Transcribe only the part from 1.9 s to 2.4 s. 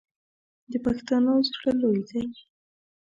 دی.